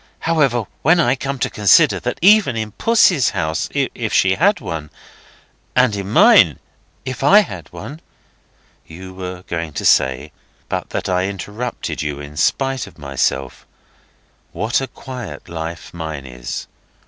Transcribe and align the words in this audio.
However, 0.21 0.65
when 0.81 0.99
I 0.99 1.13
come 1.15 1.37
to 1.37 1.47
consider 1.51 1.99
that 1.99 2.17
even 2.23 2.55
in 2.57 2.71
Pussy's 2.71 3.29
house—if 3.37 4.11
she 4.11 4.33
had 4.33 4.59
one—and 4.59 5.95
in 5.95 6.09
mine—if 6.09 7.23
I 7.23 7.41
had 7.41 7.71
one—" 7.71 8.01
"You 8.87 9.13
were 9.13 9.43
going 9.45 9.73
to 9.73 9.85
say 9.85 10.31
(but 10.67 10.89
that 10.89 11.07
I 11.07 11.27
interrupted 11.27 12.01
you 12.01 12.19
in 12.19 12.35
spite 12.35 12.87
of 12.87 12.97
myself) 12.97 13.67
what 14.53 14.81
a 14.81 14.87
quiet 14.87 15.47
life 15.47 15.93
mine 15.93 16.25
is. 16.25 16.65